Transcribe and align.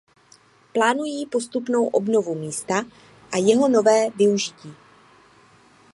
Plánují 0.73 1.25
postupnou 1.25 1.87
obnovu 1.87 2.35
místa 2.35 2.83
a 3.31 3.37
jeho 3.37 3.69
nové 3.69 4.09
využití. 4.09 4.73